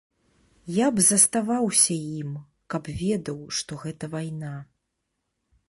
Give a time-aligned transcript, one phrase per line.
[0.75, 2.31] Я б заставаўся ім,
[2.75, 4.53] каб ведаў, што гэта вайна.